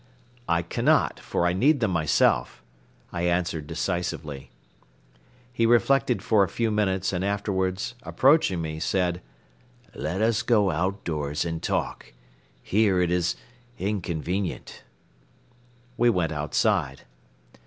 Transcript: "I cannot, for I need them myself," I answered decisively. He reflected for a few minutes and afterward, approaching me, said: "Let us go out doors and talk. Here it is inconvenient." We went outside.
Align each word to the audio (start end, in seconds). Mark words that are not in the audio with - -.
"I 0.49 0.63
cannot, 0.63 1.19
for 1.19 1.45
I 1.45 1.53
need 1.53 1.79
them 1.79 1.91
myself," 1.91 2.63
I 3.11 3.21
answered 3.27 3.67
decisively. 3.67 4.49
He 5.53 5.67
reflected 5.67 6.23
for 6.23 6.43
a 6.43 6.49
few 6.49 6.71
minutes 6.71 7.13
and 7.13 7.23
afterward, 7.23 7.83
approaching 8.01 8.63
me, 8.63 8.79
said: 8.79 9.21
"Let 9.93 10.19
us 10.23 10.41
go 10.41 10.71
out 10.71 11.03
doors 11.03 11.45
and 11.45 11.61
talk. 11.61 12.13
Here 12.63 12.99
it 12.99 13.11
is 13.11 13.35
inconvenient." 13.77 14.81
We 15.97 16.09
went 16.09 16.31
outside. 16.31 17.03